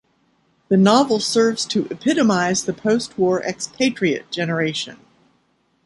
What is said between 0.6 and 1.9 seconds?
The novel serves to